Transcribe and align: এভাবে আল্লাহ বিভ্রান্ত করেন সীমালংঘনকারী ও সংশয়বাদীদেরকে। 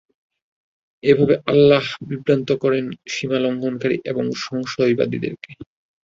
এভাবে 1.03 1.35
আল্লাহ 1.47 1.83
বিভ্রান্ত 2.09 2.49
করেন 2.63 2.85
সীমালংঘনকারী 3.13 3.97
ও 4.11 4.31
সংশয়বাদীদেরকে। 4.45 5.51